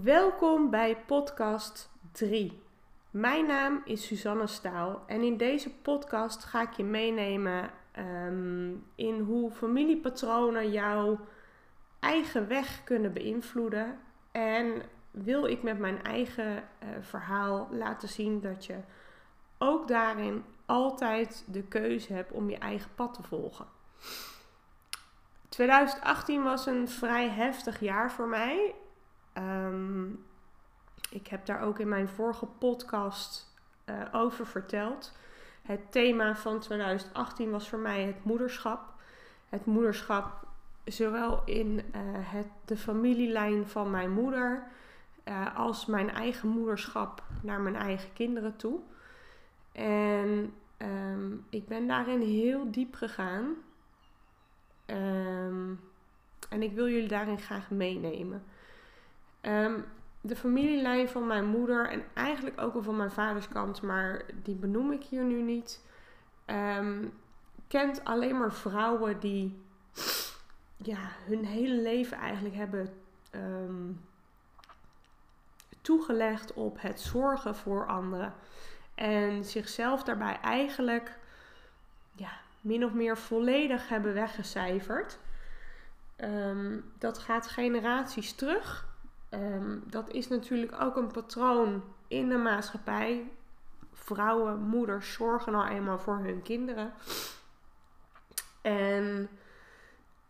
Welkom 0.00 0.70
bij 0.70 0.96
podcast 1.06 1.90
3. 2.12 2.62
Mijn 3.10 3.46
naam 3.46 3.82
is 3.84 4.06
Suzanne 4.06 4.46
Staal 4.46 5.02
en 5.06 5.22
in 5.22 5.36
deze 5.36 5.70
podcast 5.70 6.44
ga 6.44 6.62
ik 6.62 6.72
je 6.72 6.84
meenemen 6.84 7.70
ehm, 7.92 8.70
in 8.94 9.20
hoe 9.20 9.50
familiepatronen 9.50 10.70
jouw 10.70 11.18
eigen 12.00 12.48
weg 12.48 12.84
kunnen 12.84 13.12
beïnvloeden. 13.12 13.98
En 14.30 14.82
wil 15.10 15.44
ik 15.44 15.62
met 15.62 15.78
mijn 15.78 16.02
eigen 16.02 16.56
uh, 16.56 16.88
verhaal 17.00 17.68
laten 17.70 18.08
zien 18.08 18.40
dat 18.40 18.66
je 18.66 18.76
ook 19.58 19.88
daarin 19.88 20.44
altijd 20.66 21.44
de 21.46 21.62
keuze 21.62 22.12
hebt 22.12 22.32
om 22.32 22.50
je 22.50 22.58
eigen 22.58 22.90
pad 22.94 23.14
te 23.14 23.22
volgen. 23.22 23.66
2018 25.48 26.42
was 26.42 26.66
een 26.66 26.88
vrij 26.88 27.28
heftig 27.28 27.80
jaar 27.80 28.12
voor 28.12 28.28
mij. 28.28 28.74
Ik 31.12 31.26
heb 31.26 31.46
daar 31.46 31.60
ook 31.60 31.78
in 31.78 31.88
mijn 31.88 32.08
vorige 32.08 32.46
podcast 32.46 33.54
uh, 33.86 33.94
over 34.12 34.46
verteld. 34.46 35.12
Het 35.62 35.92
thema 35.92 36.36
van 36.36 36.60
2018 36.60 37.50
was 37.50 37.68
voor 37.68 37.78
mij 37.78 38.02
het 38.02 38.24
moederschap. 38.24 38.80
Het 39.48 39.66
moederschap 39.66 40.46
zowel 40.84 41.42
in 41.44 41.68
uh, 41.74 41.82
het, 42.12 42.46
de 42.64 42.76
familielijn 42.76 43.66
van 43.66 43.90
mijn 43.90 44.10
moeder 44.10 44.66
uh, 45.24 45.56
als 45.56 45.86
mijn 45.86 46.10
eigen 46.10 46.48
moederschap 46.48 47.22
naar 47.42 47.60
mijn 47.60 47.76
eigen 47.76 48.12
kinderen 48.12 48.56
toe. 48.56 48.80
En 49.72 50.54
um, 50.78 51.46
ik 51.50 51.66
ben 51.66 51.86
daarin 51.86 52.20
heel 52.20 52.70
diep 52.70 52.94
gegaan. 52.94 53.54
Um, 54.86 55.80
en 56.48 56.62
ik 56.62 56.72
wil 56.72 56.88
jullie 56.88 57.08
daarin 57.08 57.38
graag 57.38 57.70
meenemen. 57.70 58.42
Um, 59.42 59.84
de 60.24 60.36
familielijn 60.36 61.08
van 61.08 61.26
mijn 61.26 61.46
moeder 61.46 61.90
en 61.90 62.04
eigenlijk 62.14 62.60
ook 62.60 62.74
al 62.74 62.82
van 62.82 62.96
mijn 62.96 63.10
vaders 63.10 63.48
kant, 63.48 63.82
maar 63.82 64.22
die 64.42 64.54
benoem 64.54 64.92
ik 64.92 65.02
hier 65.02 65.24
nu 65.24 65.42
niet, 65.42 65.84
um, 66.46 67.12
kent 67.68 68.04
alleen 68.04 68.38
maar 68.38 68.52
vrouwen 68.52 69.20
die 69.20 69.62
ja, 70.76 70.98
hun 71.26 71.44
hele 71.44 71.82
leven 71.82 72.16
eigenlijk 72.16 72.54
hebben 72.54 72.94
um, 73.34 74.00
toegelegd 75.80 76.52
op 76.52 76.80
het 76.80 77.00
zorgen 77.00 77.56
voor 77.56 77.86
anderen. 77.86 78.34
En 78.94 79.44
zichzelf 79.44 80.02
daarbij 80.02 80.38
eigenlijk 80.40 81.18
ja, 82.14 82.30
min 82.60 82.84
of 82.84 82.92
meer 82.92 83.18
volledig 83.18 83.88
hebben 83.88 84.14
weggecijferd. 84.14 85.18
Um, 86.16 86.92
dat 86.98 87.18
gaat 87.18 87.46
generaties 87.46 88.32
terug. 88.32 88.90
Um, 89.34 89.82
dat 89.86 90.10
is 90.10 90.28
natuurlijk 90.28 90.74
ook 90.80 90.96
een 90.96 91.12
patroon 91.12 91.82
in 92.08 92.28
de 92.28 92.36
maatschappij. 92.36 93.30
Vrouwen, 93.92 94.60
moeders 94.60 95.12
zorgen 95.12 95.52
nou 95.52 95.68
eenmaal 95.68 95.98
voor 95.98 96.18
hun 96.18 96.42
kinderen. 96.42 96.92
En 98.62 99.28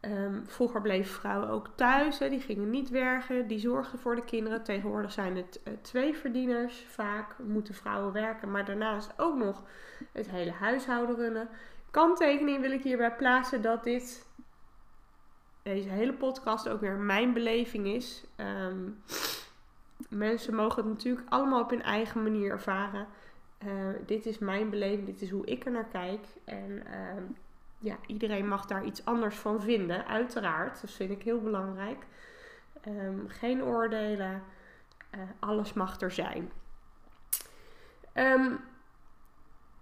um, 0.01 0.43
vroeger 0.47 0.81
bleven 0.81 1.15
vrouwen 1.15 1.49
ook 1.49 1.69
thuis. 1.75 2.19
Hè. 2.19 2.29
Die 2.29 2.41
gingen 2.41 2.71
niet 2.71 2.89
werken. 2.91 3.47
Die 3.47 3.59
zorgden 3.59 3.99
voor 3.99 4.17
de 4.17 4.25
kinderen. 4.25 4.63
Tegenwoordig 4.63 5.13
zijn 5.13 5.37
het 5.37 5.61
uh, 5.65 5.75
twee 5.81 6.15
verdieners. 6.15 6.85
Vaak 6.89 7.39
moeten 7.39 7.75
vrouwen 7.75 8.13
werken. 8.13 8.51
Maar 8.51 8.65
daarnaast 8.65 9.13
ook 9.17 9.37
nog 9.37 9.63
het 10.13 10.31
hele 10.31 10.53
huishouden 10.53 11.17
runnen. 11.17 11.49
Kanttekening 11.91 12.61
wil 12.61 12.71
ik 12.73 12.83
hierbij 12.83 13.15
plaatsen 13.17 13.63
dat 13.63 13.85
dit 13.85 14.27
deze 15.63 15.89
hele 15.89 16.13
podcast 16.13 16.69
ook 16.69 16.81
weer 16.81 16.97
mijn 16.97 17.33
beleving 17.33 17.87
is. 17.87 18.25
Um, 18.37 19.03
mensen 20.09 20.55
mogen 20.55 20.83
het 20.83 20.93
natuurlijk 20.93 21.29
allemaal 21.29 21.63
op 21.63 21.71
hun 21.71 21.83
eigen 21.83 22.23
manier 22.23 22.51
ervaren. 22.51 23.07
Uh, 23.65 23.71
dit 24.07 24.27
is 24.27 24.39
mijn 24.39 24.71
beleving, 24.71 25.07
dit 25.07 25.23
is 25.23 25.31
hoe 25.31 25.47
ik 25.47 25.65
er 25.65 25.73
naar 25.73 25.89
kijk. 25.89 26.27
En 26.45 26.71
uh, 26.71 27.23
ja, 27.79 27.97
iedereen 28.07 28.49
mag 28.49 28.67
daar 28.67 28.85
iets 28.85 29.05
anders 29.05 29.37
van 29.37 29.61
vinden, 29.61 30.07
uiteraard. 30.07 30.81
Dat 30.81 30.91
vind 30.91 31.11
ik 31.11 31.23
heel 31.23 31.41
belangrijk. 31.41 32.07
Um, 32.89 33.25
geen 33.29 33.63
oordelen, 33.63 34.43
uh, 35.15 35.21
alles 35.39 35.73
mag 35.73 36.01
er 36.01 36.11
zijn. 36.11 36.53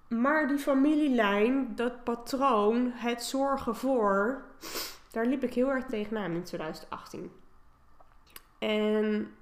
Maar 0.09 0.49
die 0.49 0.59
familielijn, 0.59 1.75
dat 1.75 2.05
patroon, 2.05 2.91
het 2.95 3.23
zorgen 3.23 3.77
voor 3.77 4.43
daar 5.11 5.27
liep 5.27 5.43
ik 5.43 5.55
heel 5.55 5.71
erg 5.71 5.85
tegenaan 5.85 6.33
in 6.33 6.43
2018. 6.43 7.33
En 8.59 9.35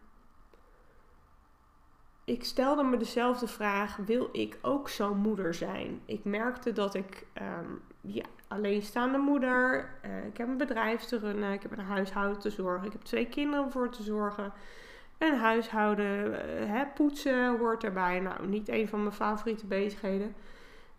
ik 2.25 2.45
stelde 2.45 2.83
me 2.83 2.97
dezelfde 2.97 3.47
vraag: 3.47 3.97
wil 3.97 4.29
ik 4.33 4.59
ook 4.62 4.89
zo'n 4.89 5.19
moeder 5.19 5.55
zijn? 5.55 6.01
Ik 6.05 6.25
merkte 6.25 6.73
dat 6.73 6.95
ik 6.95 7.27
um, 7.43 7.83
ja, 8.01 8.25
alleenstaande 8.49 9.19
moeder, 9.19 9.91
uh, 10.05 10.27
ik 10.27 10.37
heb 10.37 10.49
een 10.49 10.56
bedrijf 10.56 11.03
te 11.03 11.19
runnen, 11.19 11.53
ik 11.53 11.62
heb 11.62 11.73
een 11.73 11.85
huishouden 11.85 12.39
te 12.39 12.50
zorgen, 12.50 12.87
ik 12.87 12.93
heb 12.93 13.03
twee 13.03 13.29
kinderen 13.29 13.71
voor 13.71 13.91
te 13.91 14.03
zorgen. 14.03 14.53
Een 15.19 15.37
huishouden, 15.37 16.31
uh, 16.31 16.37
hè, 16.71 16.87
poetsen 16.87 17.59
hoort 17.59 17.85
erbij. 17.85 18.21
Nou, 18.21 18.47
niet 18.47 18.69
een 18.69 18.89
van 18.89 19.00
mijn 19.00 19.15
favoriete 19.15 19.67
bezigheden. 19.67 20.35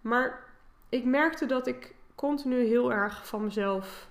Maar 0.02 0.44
ik 0.90 1.06
merkte 1.06 1.46
dat 1.46 1.68
ik 1.68 1.96
continu 2.16 2.66
heel 2.66 2.92
erg 2.92 3.28
van 3.28 3.44
mezelf 3.44 4.09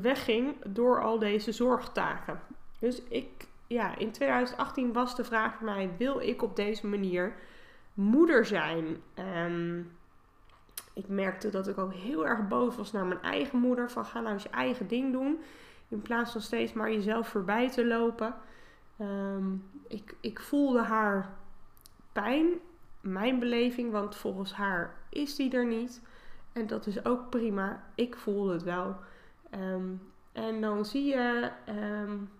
wegging 0.00 0.54
door 0.66 1.02
al 1.02 1.18
deze 1.18 1.52
zorgtaken. 1.52 2.40
Dus 2.78 3.02
ik, 3.02 3.46
ja, 3.66 3.98
in 3.98 4.10
2018 4.10 4.92
was 4.92 5.16
de 5.16 5.24
vraag 5.24 5.54
voor 5.54 5.64
mij: 5.64 5.90
wil 5.98 6.20
ik 6.20 6.42
op 6.42 6.56
deze 6.56 6.86
manier 6.86 7.34
moeder 7.94 8.46
zijn? 8.46 8.96
Um, 9.46 9.92
ik 10.92 11.08
merkte 11.08 11.50
dat 11.50 11.68
ik 11.68 11.78
ook 11.78 11.94
heel 11.94 12.26
erg 12.26 12.48
boos 12.48 12.76
was 12.76 12.92
naar 12.92 13.06
mijn 13.06 13.22
eigen 13.22 13.58
moeder. 13.58 13.90
Van 13.90 14.04
ga 14.04 14.20
nou 14.20 14.32
eens 14.32 14.42
je 14.42 14.48
eigen 14.48 14.88
ding 14.88 15.12
doen. 15.12 15.38
In 15.88 16.02
plaats 16.02 16.32
van 16.32 16.40
steeds 16.40 16.72
maar 16.72 16.92
jezelf 16.92 17.28
voorbij 17.28 17.70
te 17.70 17.86
lopen. 17.86 18.34
Um, 19.00 19.64
ik, 19.88 20.14
ik 20.20 20.40
voelde 20.40 20.82
haar 20.82 21.34
pijn, 22.12 22.48
mijn 23.00 23.38
beleving, 23.38 23.90
want 23.90 24.16
volgens 24.16 24.52
haar 24.52 24.94
is 25.08 25.36
die 25.36 25.52
er 25.52 25.66
niet. 25.66 26.02
En 26.52 26.66
dat 26.66 26.86
is 26.86 27.04
ook 27.04 27.30
prima. 27.30 27.84
Ik 27.94 28.16
voelde 28.16 28.52
het 28.52 28.62
wel. 28.62 28.96
Um, 29.54 30.12
en 30.32 30.60
dan 30.60 30.84
zie 30.84 31.04
je, 31.04 31.50
um, 31.68 32.30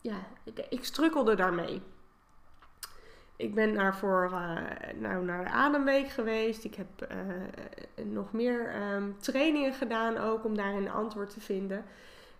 ja, 0.00 0.16
ik, 0.44 0.66
ik, 0.68 0.84
strukkelde 0.84 1.34
daarmee. 1.34 1.82
Ik 3.36 3.54
ben 3.54 3.74
daarvoor 3.74 4.30
uh, 4.32 4.56
nou, 5.00 5.24
naar 5.24 5.44
de 5.44 5.50
Ademweek 5.50 6.08
geweest. 6.08 6.64
Ik 6.64 6.74
heb 6.74 7.10
uh, 7.12 8.04
nog 8.04 8.32
meer 8.32 8.82
um, 8.92 9.16
trainingen 9.18 9.72
gedaan 9.72 10.16
ook 10.16 10.44
om 10.44 10.56
daarin 10.56 10.86
een 10.86 10.90
antwoord 10.90 11.30
te 11.30 11.40
vinden. 11.40 11.84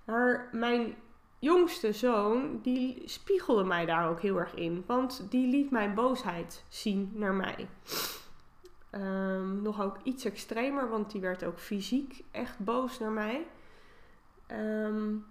Maar 0.04 0.48
mijn 0.52 0.94
jongste 1.38 1.92
zoon, 1.92 2.60
die 2.62 3.02
spiegelde 3.04 3.64
mij 3.64 3.86
daar 3.86 4.08
ook 4.08 4.20
heel 4.20 4.38
erg 4.38 4.54
in. 4.54 4.84
Want 4.86 5.30
die 5.30 5.46
liet 5.46 5.70
mijn 5.70 5.94
boosheid 5.94 6.64
zien 6.68 7.10
naar 7.14 7.34
mij. 7.34 7.68
Nog 9.62 9.82
ook 9.82 9.96
iets 10.02 10.24
extremer, 10.24 10.88
want 10.88 11.10
die 11.10 11.20
werd 11.20 11.44
ook 11.44 11.58
fysiek 11.58 12.24
echt 12.30 12.58
boos 12.58 12.98
naar 12.98 13.10
mij. 13.10 13.46
Um, 14.52 15.26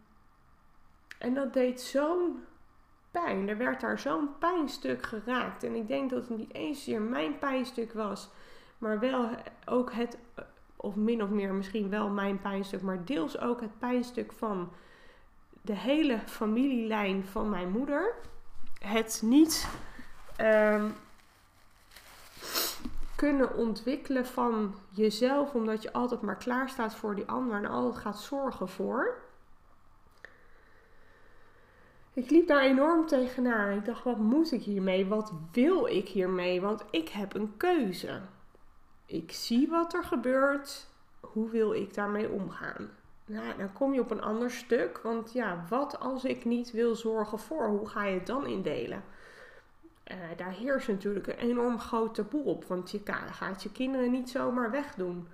en 1.17 1.33
dat 1.33 1.53
deed 1.53 1.81
zo'n 1.81 2.44
pijn. 3.11 3.50
Er 3.50 3.57
werd 3.57 3.81
daar 3.81 4.00
zo'n 4.00 4.29
pijnstuk 4.39 5.03
geraakt. 5.03 5.63
En 5.63 5.75
ik 5.75 5.88
denk 5.88 6.09
dat 6.09 6.28
het 6.28 6.38
niet 6.38 6.53
eens 6.53 6.85
hier 6.85 7.01
mijn 7.01 7.39
pijnstuk 7.39 7.94
was, 7.94 8.29
maar 8.78 9.00
wel 9.00 9.29
ook 9.66 9.94
het, 9.94 10.17
of 10.75 10.95
min 10.95 11.23
of 11.23 11.29
meer 11.29 11.53
misschien 11.53 11.89
wel 11.89 12.09
mijn 12.09 12.41
pijnstuk, 12.41 12.81
maar 12.81 13.05
deels 13.05 13.39
ook 13.39 13.61
het 13.61 13.79
pijnstuk 13.79 14.31
van 14.31 14.72
de 15.61 15.75
hele 15.75 16.19
familielijn 16.25 17.25
van 17.25 17.49
mijn 17.49 17.69
moeder. 17.69 18.13
Het 18.79 19.22
niet 19.23 19.67
um, 20.41 20.93
kunnen 23.17 23.55
ontwikkelen 23.55 24.25
van 24.25 24.75
jezelf, 24.90 25.53
omdat 25.53 25.81
je 25.81 25.93
altijd 25.93 26.22
maar 26.22 26.37
klaar 26.37 26.69
staat 26.69 26.96
voor 26.96 27.16
die 27.16 27.28
ander 27.28 27.58
en 27.58 27.66
altijd 27.66 27.96
gaat 27.96 28.19
zorgen 28.19 28.69
voor. 28.69 29.17
Ik 32.14 32.29
liep 32.29 32.47
daar 32.47 32.61
enorm 32.61 33.05
tegenaan. 33.05 33.78
Ik 33.78 33.85
dacht, 33.85 34.03
wat 34.03 34.17
moet 34.17 34.52
ik 34.52 34.61
hiermee? 34.61 35.05
Wat 35.05 35.34
wil 35.52 35.85
ik 35.85 36.08
hiermee? 36.08 36.61
Want 36.61 36.84
ik 36.91 37.09
heb 37.09 37.35
een 37.35 37.58
keuze. 37.58 38.22
Ik 39.05 39.31
zie 39.31 39.70
wat 39.70 39.93
er 39.93 40.03
gebeurt. 40.03 40.87
Hoe 41.20 41.49
wil 41.49 41.73
ik 41.73 41.93
daarmee 41.93 42.29
omgaan? 42.29 42.90
Nou, 43.25 43.58
dan 43.58 43.73
kom 43.73 43.93
je 43.93 43.99
op 43.99 44.11
een 44.11 44.22
ander 44.22 44.52
stuk. 44.52 44.97
Want 44.97 45.34
ja, 45.34 45.66
wat 45.70 45.99
als 45.99 46.25
ik 46.25 46.46
niet 46.46 46.72
wil 46.72 46.96
zorgen 46.96 47.40
voor? 47.40 47.67
Hoe 47.67 47.87
ga 47.87 48.03
je 48.03 48.13
het 48.13 48.28
dan 48.28 48.46
indelen? 48.46 49.03
Uh, 50.12 50.18
daar 50.38 50.52
heerst 50.52 50.88
natuurlijk 50.88 51.28
een 51.28 51.38
enorm 51.38 51.80
groot 51.80 52.16
taboe 52.16 52.44
op. 52.44 52.66
Want 52.66 52.92
je 52.92 53.02
gaat 53.32 53.64
je 53.64 53.72
kinderen 53.72 54.12
niet 54.12 54.30
zomaar 54.30 54.72
wegdoen. 54.72 55.28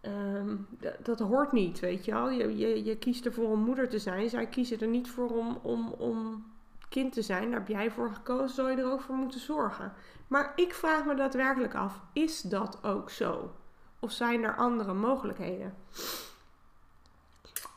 Ehm, 0.00 0.56
dat 1.02 1.18
hoort 1.18 1.52
niet, 1.52 1.80
weet 1.80 2.04
je 2.04 2.12
wel. 2.12 2.30
Je, 2.30 2.56
je, 2.56 2.84
je 2.84 2.96
kiest 2.98 3.26
ervoor 3.26 3.50
om 3.50 3.60
moeder 3.60 3.88
te 3.88 3.98
zijn. 3.98 4.30
Zij 4.30 4.46
kiezen 4.46 4.80
er 4.80 4.88
niet 4.88 5.10
voor 5.10 5.30
om, 5.30 5.58
om, 5.62 5.88
om 5.88 6.44
kind 6.88 7.12
te 7.12 7.22
zijn. 7.22 7.50
Daar 7.50 7.58
heb 7.58 7.68
jij 7.68 7.90
voor 7.90 8.10
gekozen, 8.10 8.54
zou 8.54 8.70
je 8.70 8.76
er 8.76 8.90
ook 8.90 9.00
voor 9.00 9.14
moeten 9.14 9.40
zorgen. 9.40 9.92
Maar 10.28 10.52
ik 10.56 10.74
vraag 10.74 11.04
me 11.04 11.14
daadwerkelijk 11.14 11.74
af, 11.74 12.00
is 12.12 12.40
dat 12.40 12.78
ook 12.82 13.10
zo? 13.10 13.54
Of 13.98 14.12
zijn 14.12 14.44
er 14.44 14.56
andere 14.56 14.94
mogelijkheden? 14.94 15.74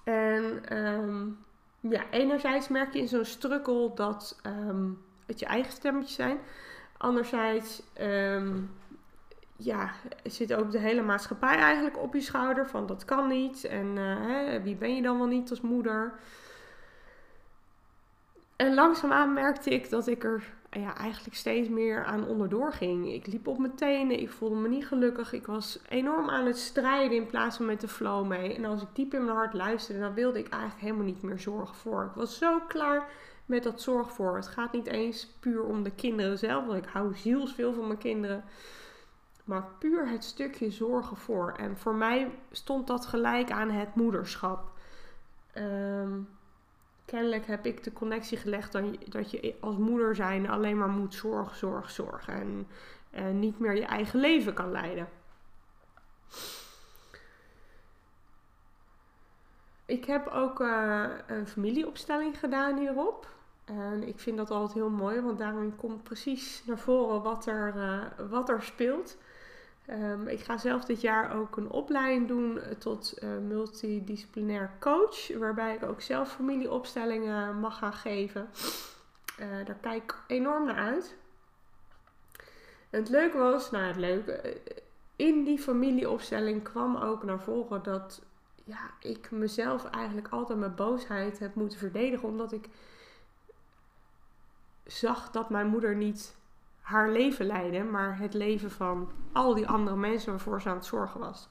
En 0.04 0.78
um, 0.78 1.46
ja, 1.80 2.04
enerzijds 2.12 2.68
merk 2.68 2.94
je 2.94 3.00
in 3.00 3.08
zo'n 3.08 3.26
strukkel 3.26 3.94
dat 3.96 4.40
um, 4.46 5.02
het 5.26 5.40
je 5.40 5.46
eigen 5.46 5.72
stemmetjes 5.72 6.16
zijn. 6.16 6.38
Anderzijds 6.98 7.84
um, 8.02 8.72
ja, 9.56 9.92
zit 10.24 10.54
ook 10.54 10.72
de 10.72 10.80
hele 10.80 11.02
maatschappij 11.02 11.56
eigenlijk 11.56 11.98
op 11.98 12.14
je 12.14 12.22
schouder 12.22 12.68
van 12.68 12.86
dat 12.86 13.06
kan 13.06 13.28
niet. 13.28 13.64
En 13.64 13.96
uh, 13.96 14.16
hè, 14.28 14.62
wie 14.62 14.76
ben 14.76 14.96
je 14.96 15.02
dan 15.02 15.18
wel 15.18 15.28
niet 15.28 15.50
als 15.50 15.62
moeder? 15.62 16.14
En 18.56 18.74
langzaamaan 18.74 19.34
merkte 19.34 19.70
ik 19.70 19.90
dat 19.90 20.08
ik 20.08 20.24
er 20.24 20.44
ja, 20.72 20.98
eigenlijk 20.98 21.36
steeds 21.36 21.70
meer 21.70 22.06
aan 22.06 22.28
onderdoor 22.28 22.74
ging. 22.74 23.14
Ik 23.14 23.28
liep 23.28 23.48
op 23.48 23.58
mijn 23.58 23.76
tenen, 23.76 24.20
ik 24.20 24.30
voelde 24.30 24.56
me 24.56 24.68
niet 24.68 24.88
gelukkig. 24.88 25.34
Ik 25.34 25.46
was 25.46 25.80
enorm 25.90 26.30
aan 26.30 26.46
het 26.46 26.58
strijden 26.58 27.18
in 27.18 27.26
plaats 27.26 27.58
van 27.58 27.66
met 27.66 27.82
de 27.82 27.88
flow 27.88 28.28
mee. 28.28 28.56
En 28.56 28.66
als 28.66 28.82
ik 28.82 28.88
diep 28.94 29.14
in 29.14 29.26
mijn 29.26 29.38
hart 29.38 29.54
luisterde, 29.54 30.02
dan 30.02 30.14
wilde 30.14 30.40
ik 30.40 30.50
eigenlijk 30.50 30.82
helemaal 30.82 31.06
niet 31.06 31.22
meer 31.22 31.40
zorgen 31.40 31.76
voor. 31.76 32.04
Ik 32.04 32.16
was 32.16 32.38
zo 32.38 32.60
klaar 32.68 33.10
met 33.46 33.64
dat 33.64 33.82
zorg 33.82 34.12
voor. 34.12 34.36
Het 34.36 34.48
gaat 34.48 34.74
niet 34.74 34.88
eens 34.88 35.28
puur 35.40 35.64
om 35.64 35.84
de 35.84 35.92
kinderen 35.92 36.38
zelf, 36.38 36.66
want 36.66 36.84
ik 36.84 36.90
hou 36.90 37.16
zielsveel 37.16 37.74
van 37.74 37.88
mijn 37.88 38.00
kinderen. 38.00 38.44
Maar 39.44 39.68
puur 39.80 40.10
het 40.10 40.24
stukje 40.24 40.72
zorgen 40.72 41.18
voor. 41.18 41.54
En 41.58 41.78
voor 41.78 41.96
mij 41.96 42.32
stond 42.52 42.88
dat 42.88 43.06
gelijk 43.06 43.52
aan 43.52 43.70
het 43.70 43.96
moederschap. 43.96 44.72
Um, 45.58 46.28
kennelijk 47.10 47.48
heb 47.48 47.66
ik 47.66 47.84
de 47.84 47.94
connectie 47.94 48.38
gelegd 48.38 48.72
dat 48.72 48.84
je, 48.84 49.10
dat 49.10 49.32
je 49.32 49.56
als 49.60 49.78
moeder 49.78 50.16
zijn 50.16 50.50
alleen 50.50 50.78
maar 50.78 50.90
moet 50.90 51.14
zorgen, 51.14 51.58
zorgen, 51.58 51.92
zorgen. 51.92 52.34
En, 53.12 53.40
niet 53.40 53.60
meer 53.60 53.76
je 53.76 53.86
eigen 53.86 54.20
leven 54.20 54.54
kan 54.54 54.72
leiden. 54.72 55.08
Ik 59.86 60.06
heb 60.06 60.28
ook 60.28 60.60
uh, 60.60 61.06
een 61.28 61.48
familieopstelling 61.48 62.40
gedaan 62.40 62.78
hierop. 62.78 63.28
En 63.66 64.08
ik 64.08 64.20
vind 64.20 64.38
dat 64.38 64.52
altijd 64.52 64.74
heel 64.74 64.90
mooi, 64.90 65.22
want 65.22 65.38
daarin 65.38 65.76
komt 65.76 66.04
precies 66.04 66.64
naar 66.66 66.80
voren 66.80 67.22
wat 67.22 67.46
er, 67.46 67.74
uh, 67.76 68.30
wat 68.30 68.50
er 68.50 68.64
speelt. 68.64 69.18
Um, 69.92 70.28
ik 70.28 70.40
ga 70.40 70.58
zelf 70.58 70.86
dit 70.86 71.02
jaar 71.02 71.36
ook 71.36 71.58
een 71.58 71.70
opleiding 71.70 72.28
doen 72.28 72.60
tot 72.78 73.14
uh, 73.24 73.30
multidisciplinair 73.38 74.72
coach, 74.80 75.38
waarbij 75.38 75.76
ik 75.76 75.84
ook 75.84 76.02
zelf 76.02 76.32
familieopstellingen 76.32 77.60
mag 77.60 77.78
gaan 77.78 77.94
geven. 77.94 78.50
Daar 79.66 79.78
kijk 79.82 80.04
ik 80.04 80.16
enorm 80.28 80.66
naar 80.66 80.76
uit. 80.76 81.16
En 82.90 83.00
het 83.00 83.10
leuke 83.10 83.38
was, 83.38 83.72
nou 83.72 83.84
het 83.84 83.96
leuke, 83.96 84.32
eh, 84.32 84.78
in 85.16 85.44
die 85.44 85.60
familieopstelling 85.60 86.64
kwam 86.64 86.96
ook 86.96 87.24
naar 87.24 87.42
voren 87.42 87.84
dat 87.84 88.22
ja, 88.64 88.92
ik 89.00 89.32
mezelf 89.32 89.86
eigenlijk 89.86 90.28
altijd 90.28 90.60
mijn 90.60 90.76
boosheid 90.76 91.40
heb 91.40 91.56
moeten 91.56 91.80
verdedigen, 91.80 92.28
omdat 92.28 92.52
ik 92.52 92.70
zag 94.86 95.32
dat 95.32 95.50
mijn 95.50 95.68
moeder 95.68 95.96
niet 95.96 96.36
haar 96.90 97.10
leven 97.10 97.46
leiden, 97.46 97.92
maar 97.92 98.18
het 98.18 98.34
leven 98.34 98.72
van 98.72 99.12
al 99.32 99.54
die 99.54 99.68
andere 99.68 99.96
mensen 99.96 100.32
waarvoor 100.32 100.62
ze 100.62 100.70
aan 100.70 100.76
het 100.76 100.86
zorgen 100.86 101.20
was. 101.20 101.50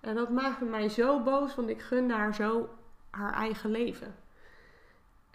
En 0.00 0.14
dat 0.14 0.30
maakte 0.30 0.64
mij 0.64 0.88
zo 0.88 1.22
boos, 1.22 1.54
want 1.54 1.68
ik 1.68 1.82
gunde 1.82 2.14
haar 2.14 2.34
zo 2.34 2.68
haar 3.10 3.32
eigen 3.32 3.70
leven. 3.70 4.14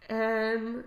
En 0.08 0.86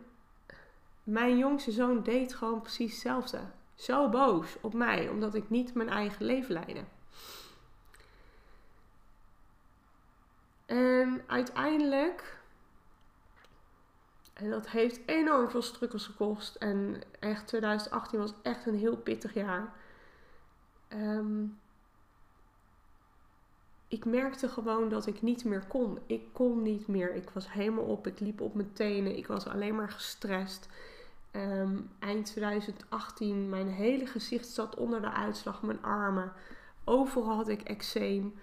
mijn 1.02 1.38
jongste 1.38 1.70
zoon 1.72 2.02
deed 2.02 2.34
gewoon 2.34 2.60
precies 2.60 2.92
hetzelfde. 2.92 3.40
Zo 3.74 4.08
boos 4.08 4.56
op 4.60 4.74
mij, 4.74 5.08
omdat 5.08 5.34
ik 5.34 5.50
niet 5.50 5.74
mijn 5.74 5.88
eigen 5.88 6.24
leven 6.24 6.52
leidde. 6.52 6.84
En 10.66 11.22
uiteindelijk 11.26 12.38
en 14.34 14.50
dat 14.50 14.68
heeft 14.68 15.00
enorm 15.06 15.50
veel 15.50 15.62
strukkels 15.62 16.06
gekost. 16.06 16.54
En 16.54 17.00
echt 17.20 17.46
2018 17.46 18.18
was 18.18 18.34
echt 18.42 18.66
een 18.66 18.78
heel 18.78 18.96
pittig 18.96 19.34
jaar. 19.34 19.72
Um, 20.88 21.58
ik 23.88 24.04
merkte 24.04 24.48
gewoon 24.48 24.88
dat 24.88 25.06
ik 25.06 25.22
niet 25.22 25.44
meer 25.44 25.64
kon. 25.68 25.98
Ik 26.06 26.22
kon 26.32 26.62
niet 26.62 26.86
meer. 26.86 27.14
Ik 27.14 27.30
was 27.30 27.52
helemaal 27.52 27.84
op. 27.84 28.06
Ik 28.06 28.20
liep 28.20 28.40
op 28.40 28.54
mijn 28.54 28.72
tenen. 28.72 29.16
Ik 29.16 29.26
was 29.26 29.46
alleen 29.46 29.74
maar 29.74 29.90
gestrest. 29.90 30.68
Um, 31.32 31.90
eind 31.98 32.26
2018, 32.26 33.48
mijn 33.48 33.68
hele 33.68 34.06
gezicht 34.06 34.48
zat 34.48 34.76
onder 34.76 35.00
de 35.00 35.10
uitslag, 35.10 35.62
mijn 35.62 35.82
armen. 35.82 36.32
Overal 36.84 37.36
had 37.36 37.48
ik 37.48 37.62
eczeem 37.62 38.34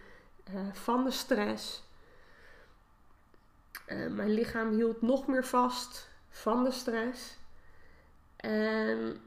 uh, 0.54 0.74
van 0.74 1.04
de 1.04 1.12
stress. 1.12 1.84
Uh, 3.92 4.08
mijn 4.08 4.34
lichaam 4.34 4.72
hield 4.72 5.02
nog 5.02 5.28
meer 5.28 5.46
vast 5.46 6.10
van 6.30 6.64
de 6.64 6.72
stress. 6.72 7.38
En 8.36 9.18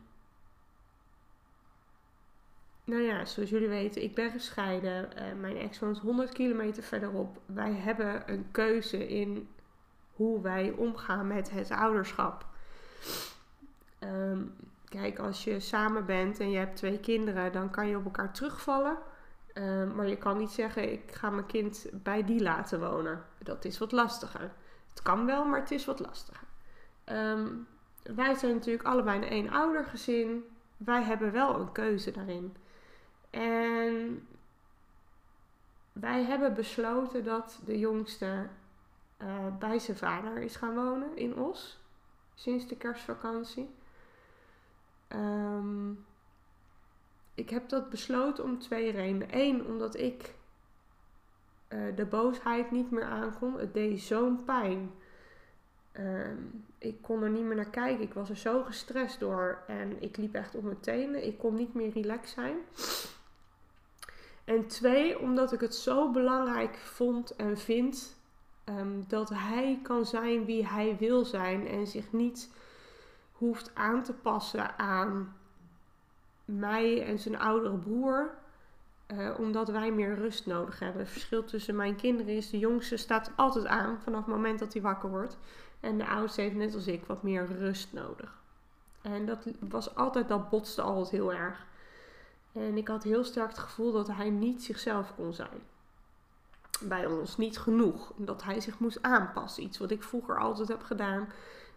nou 2.84 3.02
ja, 3.02 3.24
zoals 3.24 3.50
jullie 3.50 3.68
weten, 3.68 4.02
ik 4.02 4.14
ben 4.14 4.30
gescheiden. 4.30 5.08
Uh, 5.16 5.40
mijn 5.40 5.56
ex 5.56 5.78
woont 5.78 5.98
100 5.98 6.32
kilometer 6.32 6.82
verderop. 6.82 7.40
Wij 7.46 7.72
hebben 7.72 8.22
een 8.32 8.46
keuze 8.50 9.08
in 9.08 9.48
hoe 10.12 10.40
wij 10.40 10.70
omgaan 10.70 11.26
met 11.26 11.50
het 11.50 11.70
ouderschap. 11.70 12.46
Um, 14.00 14.54
kijk, 14.88 15.18
als 15.18 15.44
je 15.44 15.60
samen 15.60 16.06
bent 16.06 16.40
en 16.40 16.50
je 16.50 16.58
hebt 16.58 16.76
twee 16.76 16.98
kinderen, 16.98 17.52
dan 17.52 17.70
kan 17.70 17.88
je 17.88 17.96
op 17.96 18.04
elkaar 18.04 18.32
terugvallen. 18.32 18.96
Um, 19.54 19.94
maar 19.94 20.08
je 20.08 20.16
kan 20.16 20.38
niet 20.38 20.50
zeggen, 20.50 20.92
ik 20.92 21.12
ga 21.12 21.30
mijn 21.30 21.46
kind 21.46 21.86
bij 21.92 22.24
die 22.24 22.42
laten 22.42 22.80
wonen. 22.80 23.24
Dat 23.44 23.64
is 23.64 23.78
wat 23.78 23.92
lastiger. 23.92 24.52
Het 24.88 25.02
kan 25.02 25.26
wel, 25.26 25.44
maar 25.44 25.60
het 25.60 25.70
is 25.70 25.84
wat 25.84 26.00
lastiger. 26.00 26.46
Um, 27.04 27.66
wij 28.02 28.34
zijn 28.34 28.54
natuurlijk 28.54 28.84
allebei 28.84 29.16
een 29.16 29.50
één 29.52 29.84
gezin. 29.84 30.44
Wij 30.76 31.02
hebben 31.02 31.32
wel 31.32 31.60
een 31.60 31.72
keuze 31.72 32.10
daarin. 32.10 32.56
En 33.30 34.26
wij 35.92 36.24
hebben 36.24 36.54
besloten 36.54 37.24
dat 37.24 37.60
de 37.64 37.78
jongste 37.78 38.48
uh, 39.18 39.56
bij 39.58 39.78
zijn 39.78 39.96
vader 39.96 40.38
is 40.38 40.56
gaan 40.56 40.74
wonen 40.74 41.16
in 41.16 41.38
Os. 41.38 41.78
Sinds 42.34 42.66
de 42.66 42.76
kerstvakantie. 42.76 43.74
Um, 45.08 46.06
ik 47.34 47.50
heb 47.50 47.68
dat 47.68 47.90
besloten 47.90 48.44
om 48.44 48.58
twee 48.58 48.90
redenen. 48.90 49.28
Eén, 49.30 49.66
omdat 49.66 49.96
ik 49.96 50.34
uh, 51.74 51.96
de 51.96 52.04
boosheid 52.04 52.70
niet 52.70 52.90
meer 52.90 53.04
aankon. 53.04 53.58
Het 53.58 53.74
deed 53.74 54.00
zo'n 54.00 54.44
pijn. 54.44 54.90
Uh, 55.92 56.30
ik 56.78 57.02
kon 57.02 57.22
er 57.22 57.30
niet 57.30 57.44
meer 57.44 57.56
naar 57.56 57.70
kijken. 57.70 58.04
Ik 58.04 58.14
was 58.14 58.30
er 58.30 58.36
zo 58.36 58.62
gestrest 58.62 59.20
door. 59.20 59.58
En 59.66 60.02
ik 60.02 60.16
liep 60.16 60.34
echt 60.34 60.54
op 60.54 60.62
mijn 60.62 60.80
tenen. 60.80 61.26
Ik 61.26 61.38
kon 61.38 61.54
niet 61.54 61.74
meer 61.74 61.90
relaxed 61.92 62.28
zijn. 62.28 62.56
En 64.44 64.66
twee, 64.66 65.18
omdat 65.18 65.52
ik 65.52 65.60
het 65.60 65.74
zo 65.74 66.10
belangrijk 66.10 66.76
vond 66.76 67.36
en 67.36 67.58
vind 67.58 68.16
um, 68.64 69.04
dat 69.08 69.28
hij 69.28 69.78
kan 69.82 70.06
zijn 70.06 70.44
wie 70.44 70.66
hij 70.66 70.96
wil 70.98 71.24
zijn 71.24 71.66
en 71.66 71.86
zich 71.86 72.12
niet 72.12 72.50
hoeft 73.32 73.70
aan 73.74 74.02
te 74.02 74.12
passen 74.12 74.78
aan 74.78 75.36
mij 76.44 77.06
en 77.06 77.18
zijn 77.18 77.38
oudere 77.38 77.76
broer. 77.76 78.34
Uh, 79.08 79.38
omdat 79.38 79.68
wij 79.68 79.92
meer 79.92 80.14
rust 80.14 80.46
nodig 80.46 80.78
hebben. 80.78 81.00
Het 81.00 81.10
verschil 81.10 81.44
tussen 81.44 81.76
mijn 81.76 81.96
kinderen 81.96 82.36
is: 82.36 82.50
de 82.50 82.58
jongste 82.58 82.96
staat 82.96 83.30
altijd 83.36 83.66
aan 83.66 84.00
vanaf 84.02 84.24
het 84.24 84.34
moment 84.34 84.58
dat 84.58 84.72
hij 84.72 84.82
wakker 84.82 85.10
wordt. 85.10 85.38
En 85.80 85.98
de 85.98 86.06
oudste 86.06 86.40
heeft 86.40 86.54
net 86.54 86.74
als 86.74 86.86
ik 86.86 87.04
wat 87.04 87.22
meer 87.22 87.46
rust 87.58 87.92
nodig. 87.92 88.42
En 89.02 89.26
dat 89.26 89.46
was 89.58 89.94
altijd, 89.94 90.28
dat 90.28 90.50
botste 90.50 90.82
altijd 90.82 91.10
heel 91.10 91.32
erg. 91.32 91.66
En 92.52 92.76
ik 92.76 92.88
had 92.88 93.02
heel 93.02 93.24
sterk 93.24 93.48
het 93.48 93.58
gevoel 93.58 93.92
dat 93.92 94.08
hij 94.08 94.30
niet 94.30 94.62
zichzelf 94.62 95.14
kon 95.16 95.32
zijn. 95.32 95.62
Bij 96.80 97.06
ons 97.06 97.36
niet 97.36 97.58
genoeg. 97.58 98.12
Dat 98.16 98.42
hij 98.42 98.60
zich 98.60 98.78
moest 98.78 99.02
aanpassen. 99.02 99.62
Iets 99.62 99.78
wat 99.78 99.90
ik 99.90 100.02
vroeger 100.02 100.38
altijd 100.38 100.68
heb 100.68 100.82
gedaan. 100.82 101.28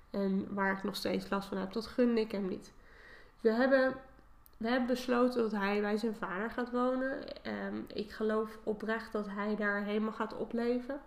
En 0.10 0.54
waar 0.54 0.78
ik 0.78 0.84
nog 0.84 0.96
steeds 0.96 1.30
last 1.30 1.48
van 1.48 1.58
heb. 1.58 1.74
Dat 1.74 1.88
gunde 1.88 2.22
ik 2.22 2.32
hem 2.32 2.48
niet. 2.48 2.72
We 3.42 3.50
hebben, 3.50 3.96
we 4.58 4.68
hebben 4.68 4.88
besloten 4.88 5.42
dat 5.42 5.52
hij 5.52 5.82
bij 5.82 5.98
zijn 5.98 6.16
vader 6.16 6.50
gaat 6.50 6.72
wonen. 6.72 7.20
Um, 7.66 7.86
ik 7.94 8.12
geloof 8.12 8.58
oprecht 8.64 9.12
dat 9.12 9.28
hij 9.30 9.56
daar 9.56 9.84
helemaal 9.84 10.12
gaat 10.12 10.38
opleven. 10.38 11.02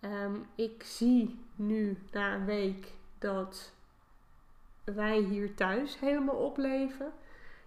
Um, 0.00 0.46
ik 0.54 0.82
zie 0.82 1.38
nu 1.56 1.98
na 2.10 2.34
een 2.34 2.44
week 2.44 2.92
dat 3.18 3.72
wij 4.84 5.18
hier 5.18 5.54
thuis 5.54 5.98
helemaal 5.98 6.34
opleven. 6.36 7.12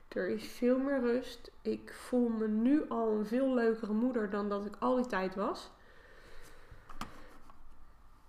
Er 0.07 0.29
is 0.29 0.47
veel 0.47 0.77
meer 0.77 0.99
rust. 0.99 1.51
Ik 1.61 1.93
voel 1.93 2.29
me 2.29 2.47
nu 2.47 2.89
al 2.89 3.11
een 3.11 3.25
veel 3.25 3.53
leukere 3.53 3.93
moeder 3.93 4.29
dan 4.29 4.49
dat 4.49 4.65
ik 4.65 4.75
al 4.79 4.95
die 4.95 5.05
tijd 5.05 5.35
was. 5.35 5.71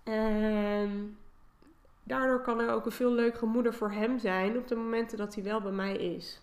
En 0.03 1.17
daardoor 2.03 2.41
kan 2.41 2.59
er 2.59 2.69
ook 2.69 2.85
een 2.85 2.91
veel 2.91 3.11
leukere 3.11 3.45
moeder 3.45 3.73
voor 3.73 3.91
hem 3.91 4.19
zijn 4.19 4.57
op 4.57 4.67
de 4.67 4.75
momenten 4.75 5.17
dat 5.17 5.35
hij 5.35 5.43
wel 5.43 5.61
bij 5.61 5.71
mij 5.71 5.95
is. 5.95 6.41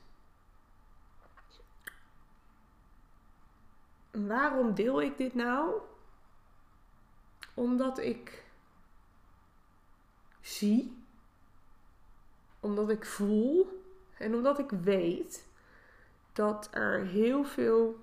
Waarom 4.10 4.74
deel 4.74 5.02
ik 5.02 5.16
dit 5.16 5.34
nou? 5.34 5.80
Omdat 7.54 7.98
ik 7.98 8.44
zie, 10.40 11.04
omdat 12.60 12.90
ik 12.90 13.06
voel 13.06 13.82
en 14.18 14.34
omdat 14.34 14.58
ik 14.58 14.70
weet 14.70 15.46
dat 16.32 16.68
er 16.70 17.06
heel 17.06 17.44
veel 17.44 17.98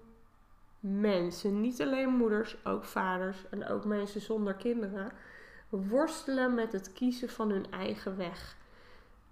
mensen, 0.79 1.61
niet 1.61 1.81
alleen 1.81 2.09
moeders, 2.09 2.65
ook 2.65 2.83
vaders 2.83 3.49
en 3.49 3.67
ook 3.67 3.85
mensen 3.85 4.21
zonder 4.21 4.53
kinderen, 4.53 5.11
worstelen 5.69 6.53
met 6.53 6.71
het 6.71 6.93
kiezen 6.93 7.29
van 7.29 7.49
hun 7.49 7.71
eigen 7.71 8.17
weg. 8.17 8.57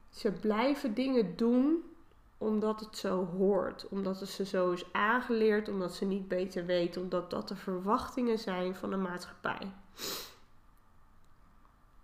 Ze 0.10 0.32
blijven 0.32 0.94
dingen 0.94 1.36
doen 1.36 1.95
omdat 2.38 2.80
het 2.80 2.98
zo 2.98 3.26
hoort, 3.26 3.88
omdat 3.88 4.20
het 4.20 4.30
ze 4.30 4.46
zo 4.46 4.72
is 4.72 4.94
aangeleerd, 4.94 5.70
omdat 5.70 5.94
ze 5.94 6.06
niet 6.06 6.28
beter 6.28 6.66
weten, 6.66 7.02
omdat 7.02 7.30
dat 7.30 7.48
de 7.48 7.56
verwachtingen 7.56 8.40
zijn 8.40 8.76
van 8.76 8.90
de 8.90 8.98
maatschappij. 8.98 9.72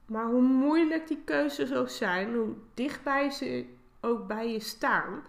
Maar 0.06 0.26
hoe 0.26 0.42
moeilijk 0.42 1.08
die 1.08 1.22
keuzes 1.26 1.74
ook 1.74 1.90
zijn, 1.90 2.36
hoe 2.36 2.54
dichtbij 2.74 3.30
ze 3.30 3.66
ook 4.02 4.28
bij 4.28 4.52
je 4.52 4.60
staan, 4.60 5.24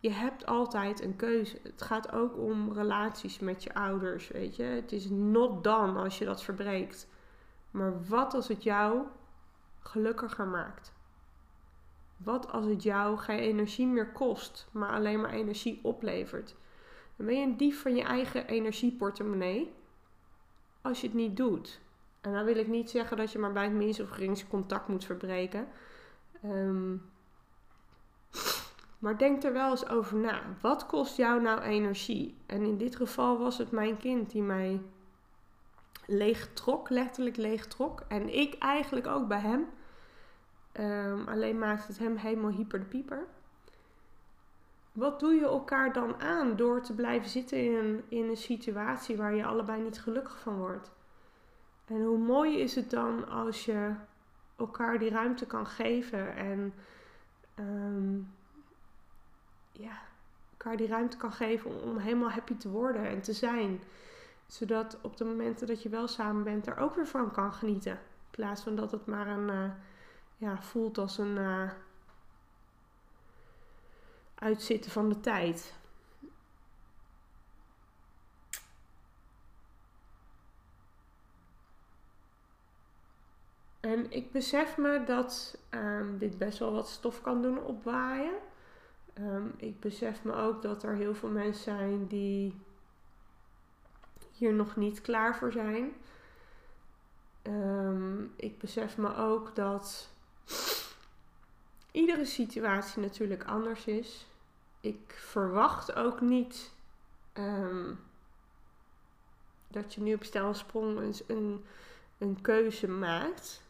je 0.00 0.10
hebt 0.10 0.46
altijd 0.46 1.02
een 1.02 1.16
keuze. 1.16 1.58
Het 1.62 1.82
gaat 1.82 2.12
ook 2.12 2.36
om 2.36 2.72
relaties 2.72 3.38
met 3.38 3.62
je 3.62 3.74
ouders, 3.74 4.28
weet 4.28 4.56
je. 4.56 4.62
Het 4.62 4.92
is 4.92 5.10
not 5.10 5.64
dan 5.64 5.96
als 5.96 6.18
je 6.18 6.24
dat 6.24 6.42
verbreekt. 6.42 7.06
Maar 7.70 8.04
wat 8.04 8.34
als 8.34 8.48
het 8.48 8.62
jou 8.62 9.02
gelukkiger 9.80 10.46
maakt? 10.46 10.92
Wat 12.24 12.52
als 12.52 12.66
het 12.66 12.82
jou 12.82 13.18
geen 13.18 13.38
energie 13.38 13.86
meer 13.86 14.12
kost, 14.12 14.68
maar 14.70 14.90
alleen 14.90 15.20
maar 15.20 15.32
energie 15.32 15.80
oplevert? 15.82 16.56
Dan 17.16 17.26
ben 17.26 17.38
je 17.38 17.46
een 17.46 17.56
dief 17.56 17.82
van 17.82 17.94
je 17.96 18.02
eigen 18.02 18.46
energieportemonnee 18.46 19.72
als 20.82 21.00
je 21.00 21.06
het 21.06 21.16
niet 21.16 21.36
doet. 21.36 21.80
En 22.20 22.32
dan 22.32 22.44
wil 22.44 22.56
ik 22.56 22.68
niet 22.68 22.90
zeggen 22.90 23.16
dat 23.16 23.32
je 23.32 23.38
maar 23.38 23.52
bij 23.52 23.64
het 23.64 23.72
minste 23.72 24.02
of 24.02 24.08
geringste 24.08 24.46
contact 24.46 24.88
moet 24.88 25.04
verbreken. 25.04 25.68
Ehm, 26.42 26.96
maar 28.98 29.18
denk 29.18 29.42
er 29.42 29.52
wel 29.52 29.70
eens 29.70 29.88
over 29.88 30.16
na. 30.16 30.42
Wat 30.60 30.86
kost 30.86 31.16
jou 31.16 31.42
nou 31.42 31.60
energie? 31.60 32.36
En 32.46 32.62
in 32.62 32.76
dit 32.76 32.96
geval 32.96 33.38
was 33.38 33.58
het 33.58 33.70
mijn 33.70 33.96
kind 33.96 34.30
die 34.30 34.42
mij 34.42 34.80
leeg 36.06 36.52
trok, 36.52 36.88
letterlijk 36.88 37.36
leeg 37.36 37.66
trok. 37.66 38.00
En 38.08 38.34
ik 38.38 38.54
eigenlijk 38.58 39.06
ook 39.06 39.28
bij 39.28 39.40
hem. 39.40 39.66
Um, 40.78 41.28
alleen 41.28 41.58
maakt 41.58 41.86
het 41.86 41.98
hem 41.98 42.16
helemaal 42.16 42.50
hyper 42.50 42.78
de 42.78 42.84
pieper. 42.84 43.26
Wat 44.92 45.20
doe 45.20 45.34
je 45.34 45.44
elkaar 45.44 45.92
dan 45.92 46.20
aan 46.20 46.56
door 46.56 46.80
te 46.82 46.94
blijven 46.94 47.28
zitten 47.28 47.64
in 47.64 47.74
een, 47.74 48.02
in 48.08 48.28
een 48.28 48.36
situatie 48.36 49.16
waar 49.16 49.34
je 49.34 49.44
allebei 49.44 49.82
niet 49.82 50.00
gelukkig 50.00 50.38
van 50.38 50.56
wordt? 50.56 50.90
En 51.86 52.04
hoe 52.04 52.18
mooi 52.18 52.58
is 52.58 52.74
het 52.74 52.90
dan 52.90 53.28
als 53.28 53.64
je 53.64 53.94
elkaar 54.56 54.98
die 54.98 55.10
ruimte 55.10 55.46
kan 55.46 55.66
geven 55.66 56.36
en 56.36 56.74
um, 57.58 58.32
ja, 59.72 59.98
elkaar 60.50 60.76
die 60.76 60.86
ruimte 60.86 61.16
kan 61.16 61.32
geven 61.32 61.82
om, 61.82 61.96
helemaal 61.96 62.30
happy 62.30 62.56
te 62.56 62.68
worden 62.68 63.08
en 63.08 63.20
te 63.20 63.32
zijn. 63.32 63.80
Zodat 64.46 64.98
op 65.00 65.16
de 65.16 65.24
momenten 65.24 65.66
dat 65.66 65.82
je 65.82 65.88
wel 65.88 66.08
samen 66.08 66.44
bent, 66.44 66.66
er 66.66 66.76
ook 66.76 66.94
weer 66.94 67.06
van 67.06 67.30
kan 67.30 67.52
genieten. 67.52 67.92
In 67.92 67.98
plaats 68.30 68.62
van 68.62 68.76
dat 68.76 68.90
het 68.90 69.06
maar 69.06 69.26
een, 69.26 69.48
uh, 69.48 69.70
ja, 70.40 70.62
voelt 70.62 70.98
als 70.98 71.18
een 71.18 71.36
uh, 71.36 71.70
uitzitten 74.34 74.90
van 74.90 75.08
de 75.08 75.20
tijd. 75.20 75.74
En 83.80 84.10
ik 84.10 84.32
besef 84.32 84.76
me 84.76 85.04
dat 85.04 85.58
um, 85.70 86.18
dit 86.18 86.38
best 86.38 86.58
wel 86.58 86.72
wat 86.72 86.88
stof 86.88 87.20
kan 87.20 87.42
doen 87.42 87.64
opwaaien. 87.64 88.34
Um, 89.14 89.54
ik 89.56 89.80
besef 89.80 90.24
me 90.24 90.32
ook 90.32 90.62
dat 90.62 90.82
er 90.82 90.94
heel 90.94 91.14
veel 91.14 91.28
mensen 91.28 91.62
zijn 91.62 92.06
die 92.06 92.60
hier 94.32 94.52
nog 94.52 94.76
niet 94.76 95.00
klaar 95.00 95.36
voor 95.36 95.52
zijn. 95.52 95.92
Um, 97.42 98.32
ik 98.36 98.58
besef 98.58 98.96
me 98.96 99.16
ook 99.16 99.54
dat 99.54 100.10
iedere 101.90 102.24
situatie 102.24 103.02
natuurlijk 103.02 103.44
anders 103.44 103.84
is. 103.84 104.26
Ik 104.80 105.14
verwacht 105.16 105.94
ook 105.94 106.20
niet 106.20 106.70
um, 107.34 107.98
dat 109.68 109.94
je 109.94 110.00
nu 110.00 110.14
op 110.14 110.24
stel 110.24 110.54
sprong 110.54 111.14
een, 111.26 111.64
een, 112.18 112.38
keuze 112.40 112.88
maakt. 112.88 113.62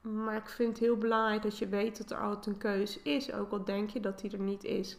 Maar 0.00 0.36
ik 0.36 0.48
vind 0.48 0.68
het 0.68 0.78
heel 0.78 0.96
belangrijk 0.96 1.42
dat 1.42 1.58
je 1.58 1.68
weet 1.68 1.96
dat 1.96 2.10
er 2.10 2.18
altijd 2.18 2.46
een 2.46 2.58
keuze 2.58 3.00
is. 3.02 3.32
Ook 3.32 3.52
al 3.52 3.64
denk 3.64 3.90
je 3.90 4.00
dat 4.00 4.20
die 4.20 4.30
er 4.30 4.38
niet 4.38 4.64
is. 4.64 4.96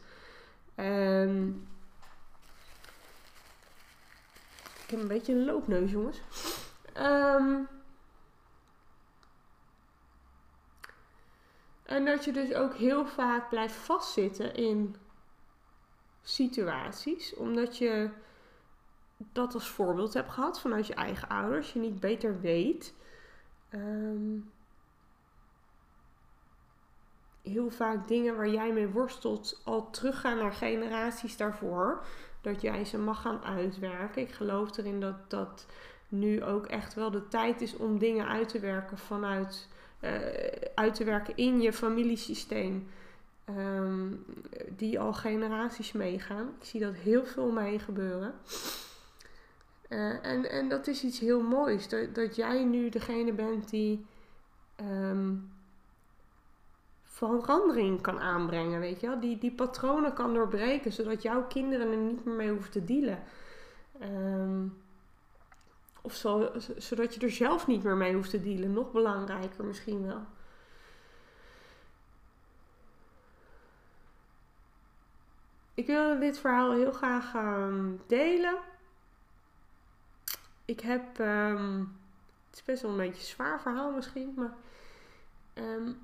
Um, 0.75 1.67
ik 4.83 4.89
heb 4.89 4.99
een 4.99 5.07
beetje 5.07 5.33
een 5.33 5.45
loopneus, 5.45 5.91
jongens. 5.91 6.21
Um, 6.97 7.67
en 11.87 12.05
dat 12.05 12.25
je 12.25 12.31
dus 12.31 12.53
ook 12.53 12.73
heel 12.73 13.05
vaak 13.05 13.49
blijft 13.49 13.75
vastzitten 13.75 14.55
in 14.55 14.95
situaties. 16.21 17.35
Omdat 17.35 17.77
je 17.77 18.09
dat 19.17 19.53
als 19.53 19.69
voorbeeld 19.69 20.13
hebt 20.13 20.31
gehad 20.31 20.61
vanuit 20.61 20.87
je 20.87 20.93
eigen 20.93 21.29
ouders. 21.29 21.73
Je 21.73 21.79
niet 21.79 21.99
beter 21.99 22.41
weet. 22.41 22.93
Um, 23.71 24.51
heel 27.41 27.69
vaak 27.69 28.07
dingen 28.07 28.35
waar 28.35 28.49
jij 28.49 28.73
mee 28.73 28.87
worstelt 28.87 29.61
al 29.63 29.89
teruggaan 29.89 30.37
naar 30.37 30.53
generaties 30.53 31.37
daarvoor. 31.37 32.05
Dat 32.41 32.61
jij 32.61 32.85
ze 32.85 32.97
mag 32.97 33.21
gaan 33.21 33.43
uitwerken. 33.43 34.21
Ik 34.21 34.31
geloof 34.31 34.77
erin 34.77 34.99
dat 34.99 35.29
dat 35.29 35.65
nu 36.07 36.43
ook 36.43 36.65
echt 36.65 36.93
wel 36.93 37.11
de 37.11 37.27
tijd 37.27 37.61
is 37.61 37.75
om 37.75 37.97
dingen 37.97 38.27
uit 38.27 38.49
te 38.49 38.59
werken 38.59 38.97
vanuit 38.97 39.69
uh, 40.01 40.11
uit 40.75 40.95
te 40.95 41.03
werken 41.03 41.35
in 41.35 41.61
je 41.61 41.73
familiesysteem. 41.73 42.87
Um, 43.49 44.25
die 44.69 44.99
al 44.99 45.13
generaties 45.13 45.91
meegaan. 45.91 46.47
Ik 46.59 46.65
zie 46.65 46.79
dat 46.79 46.93
heel 46.93 47.25
veel 47.25 47.51
mee 47.51 47.79
gebeuren. 47.79 48.33
Uh, 49.89 50.25
en, 50.25 50.49
en 50.49 50.69
dat 50.69 50.87
is 50.87 51.03
iets 51.03 51.19
heel 51.19 51.41
moois. 51.41 51.89
Dat, 51.89 52.15
dat 52.15 52.35
jij 52.35 52.63
nu 52.63 52.89
degene 52.89 53.33
bent 53.33 53.69
die 53.69 54.05
um, 54.81 55.51
verandering 57.03 58.01
kan 58.01 58.19
aanbrengen, 58.19 58.79
weet 58.79 58.99
je 58.99 59.07
wel? 59.07 59.19
Die, 59.19 59.37
die 59.37 59.51
patronen 59.51 60.13
kan 60.13 60.33
doorbreken, 60.33 60.91
zodat 60.91 61.21
jouw 61.21 61.47
kinderen 61.47 61.91
er 61.91 61.97
niet 61.97 62.25
meer 62.25 62.35
mee 62.35 62.49
hoeven 62.49 62.71
te 62.71 62.83
dealen. 62.83 63.19
Um, 64.01 64.77
of 66.07 66.15
zo, 66.15 66.51
zodat 66.77 67.13
je 67.13 67.19
er 67.19 67.31
zelf 67.31 67.67
niet 67.67 67.83
meer 67.83 67.95
mee 67.95 68.13
hoeft 68.13 68.29
te 68.29 68.41
dealen. 68.41 68.73
Nog 68.73 68.91
belangrijker 68.91 69.65
misschien 69.65 70.05
wel. 70.05 70.21
Ik 75.73 75.85
wil 75.85 76.19
dit 76.19 76.39
verhaal 76.39 76.71
heel 76.71 76.91
graag 76.91 77.33
um, 77.33 78.01
delen. 78.05 78.57
Ik 80.65 80.79
heb. 80.79 81.19
Um, 81.19 81.97
het 82.47 82.55
is 82.55 82.63
best 82.63 82.81
wel 82.81 82.91
een 82.91 82.97
beetje 82.97 83.21
een 83.21 83.27
zwaar 83.27 83.61
verhaal 83.61 83.91
misschien, 83.91 84.33
maar. 84.35 84.53
Um, 85.53 85.97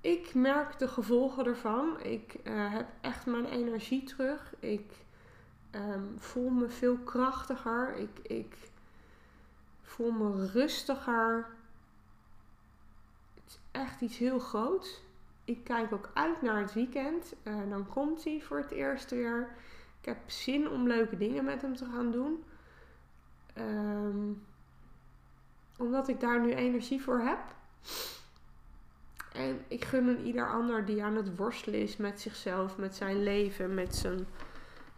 ik 0.00 0.34
merk 0.34 0.78
de 0.78 0.88
gevolgen 0.88 1.46
ervan. 1.46 2.02
Ik 2.02 2.34
uh, 2.44 2.72
heb 2.72 2.86
echt 3.00 3.26
mijn 3.26 3.46
energie 3.46 4.04
terug. 4.04 4.54
Ik 4.58 4.92
voel 6.16 6.48
me 6.48 6.68
veel 6.68 6.96
krachtiger. 6.96 7.96
Ik, 7.96 8.18
ik 8.22 8.70
voel 9.90 10.10
me 10.10 10.46
rustiger. 10.46 11.46
Het 13.34 13.44
is 13.46 13.58
echt 13.70 14.00
iets 14.00 14.18
heel 14.18 14.38
groots. 14.38 15.02
Ik 15.44 15.64
kijk 15.64 15.92
ook 15.92 16.10
uit 16.14 16.42
naar 16.42 16.60
het 16.60 16.72
weekend. 16.72 17.34
Uh, 17.44 17.54
dan 17.68 17.86
komt 17.88 18.24
hij 18.24 18.40
voor 18.42 18.58
het 18.58 18.70
eerst 18.70 19.10
weer. 19.10 19.48
Ik 20.00 20.06
heb 20.06 20.16
zin 20.26 20.68
om 20.68 20.86
leuke 20.86 21.16
dingen 21.16 21.44
met 21.44 21.62
hem 21.62 21.76
te 21.76 21.84
gaan 21.84 22.10
doen. 22.10 22.44
Um, 23.58 24.42
omdat 25.78 26.08
ik 26.08 26.20
daar 26.20 26.40
nu 26.40 26.54
energie 26.54 27.02
voor 27.02 27.18
heb. 27.18 27.38
En 29.32 29.64
ik 29.68 29.84
gun 29.84 30.08
een 30.08 30.24
ieder 30.24 30.50
ander 30.50 30.84
die 30.84 31.04
aan 31.04 31.16
het 31.16 31.36
worstelen 31.36 31.80
is 31.80 31.96
met 31.96 32.20
zichzelf, 32.20 32.76
met 32.76 32.94
zijn 32.94 33.22
leven, 33.22 33.74
met 33.74 33.96
zijn, 33.96 34.26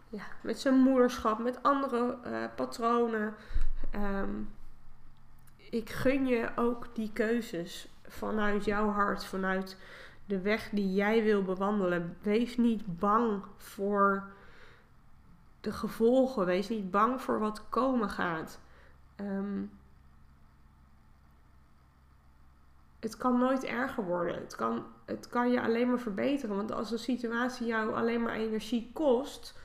ja, 0.09 0.23
met 0.41 0.59
zijn 0.59 0.75
moederschap, 0.75 1.39
met 1.39 1.63
andere 1.63 2.17
uh, 2.25 2.45
patronen. 2.55 3.35
Um, 3.95 4.49
ik 5.73 5.89
gun 5.89 6.27
je 6.27 6.49
ook 6.55 6.87
die 6.93 7.11
keuzes 7.13 7.87
vanuit 8.07 8.65
jouw 8.65 8.89
hart, 8.89 9.25
vanuit 9.25 9.77
de 10.25 10.41
weg 10.41 10.69
die 10.69 10.93
jij 10.93 11.23
wil 11.23 11.43
bewandelen. 11.43 12.17
Wees 12.21 12.57
niet 12.57 12.99
bang 12.99 13.43
voor 13.57 14.31
de 15.61 15.71
gevolgen. 15.71 16.45
Wees 16.45 16.69
niet 16.69 16.91
bang 16.91 17.21
voor 17.21 17.39
wat 17.39 17.69
komen 17.69 18.09
gaat. 18.09 18.59
Um, 19.19 19.71
het 22.99 23.17
kan 23.17 23.37
nooit 23.37 23.63
erger 23.63 24.03
worden. 24.03 24.35
Het 24.35 24.55
kan, 24.55 24.85
het 25.05 25.27
kan 25.27 25.51
je 25.51 25.61
alleen 25.61 25.87
maar 25.87 25.99
verbeteren. 25.99 26.55
Want 26.55 26.71
als 26.71 26.91
een 26.91 26.99
situatie 26.99 27.67
jou 27.67 27.93
alleen 27.93 28.21
maar 28.21 28.35
energie 28.35 28.91
kost, 28.93 29.59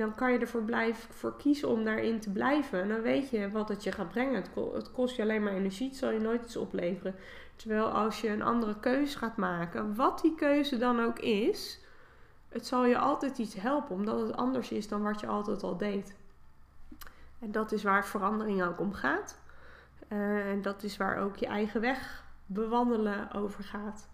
dan 0.00 0.14
kan 0.14 0.32
je 0.32 0.38
ervoor 0.38 0.62
blijven, 0.62 1.14
voor 1.14 1.36
kiezen 1.36 1.68
om 1.68 1.84
daarin 1.84 2.20
te 2.20 2.30
blijven. 2.30 2.82
En 2.82 2.88
dan 2.88 3.00
weet 3.00 3.30
je 3.30 3.50
wat 3.50 3.68
het 3.68 3.82
je 3.82 3.92
gaat 3.92 4.08
brengen. 4.08 4.44
Het, 4.74 4.92
kost 4.92 5.16
je 5.16 5.22
alleen 5.22 5.42
maar 5.42 5.52
energie, 5.52 5.88
het 5.88 5.96
zal 5.96 6.10
je 6.10 6.20
nooit 6.20 6.44
iets 6.44 6.56
opleveren. 6.56 7.14
Terwijl 7.56 7.84
als 7.88 8.20
je 8.20 8.28
een 8.28 8.42
andere 8.42 8.80
keuze 8.80 9.18
gaat 9.18 9.36
maken, 9.36 9.94
wat 9.94 10.20
die 10.20 10.34
keuze 10.34 10.78
dan 10.78 11.00
ook 11.00 11.18
is, 11.18 11.80
het 12.48 12.66
zal 12.66 12.84
je 12.84 12.98
altijd 12.98 13.38
iets 13.38 13.54
helpen, 13.54 13.94
omdat 13.94 14.20
het 14.20 14.36
anders 14.36 14.70
is 14.70 14.88
dan 14.88 15.02
wat 15.02 15.20
je 15.20 15.26
altijd 15.26 15.62
al 15.62 15.76
deed. 15.76 16.16
En 17.38 17.52
dat 17.52 17.72
is 17.72 17.82
waar 17.82 18.06
verandering 18.06 18.62
ook 18.62 18.80
om 18.80 18.92
gaat. 18.92 19.38
Uh, 20.08 20.50
en 20.50 20.62
dat 20.62 20.82
is 20.82 20.96
waar 20.96 21.18
ook 21.18 21.36
je 21.36 21.46
eigen 21.46 21.80
weg 21.80 22.24
bewandelen 22.46 23.32
over 23.32 23.64
gaat. 23.64 24.08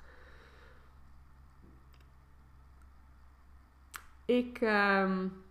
Ik 4.25 4.61
um, 4.61 5.45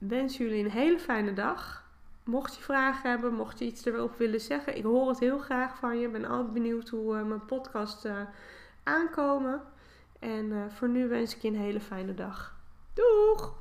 wens 0.00 0.36
jullie 0.36 0.64
een 0.64 0.70
hele 0.70 0.98
fijne 0.98 1.32
dag. 1.32 1.88
Mocht 2.24 2.56
je 2.56 2.62
vragen 2.62 3.10
hebben, 3.10 3.34
mocht 3.34 3.58
je 3.58 3.64
iets 3.64 3.84
erover 3.84 4.18
willen 4.18 4.40
zeggen, 4.40 4.76
ik 4.76 4.82
hoor 4.82 5.08
het 5.08 5.18
heel 5.18 5.38
graag 5.38 5.76
van 5.78 5.98
je. 5.98 6.06
Ik 6.06 6.12
ben 6.12 6.24
altijd 6.24 6.52
benieuwd 6.52 6.88
hoe 6.88 7.16
uh, 7.16 7.22
mijn 7.22 7.44
podcast 7.44 8.04
uh, 8.04 8.20
aankomen. 8.82 9.62
En 10.18 10.70
voor 10.72 10.88
nu 10.88 11.08
wens 11.08 11.34
ik 11.34 11.42
je 11.42 11.48
een 11.48 11.56
hele 11.56 11.80
fijne 11.80 12.14
dag. 12.14 12.56
Doeg! 12.94 13.59